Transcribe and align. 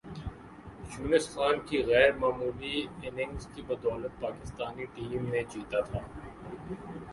یونس 0.91 1.25
خان 1.33 1.55
کی 1.67 1.77
غیر 1.83 2.11
معمولی 2.21 2.77
اننگز 3.03 3.43
کی 3.53 3.61
بدولت 3.67 4.13
پاکستانی 4.21 4.85
ٹیم 4.93 5.23
نے 5.31 5.41
جیتا 5.51 5.79
تھا 5.89 5.99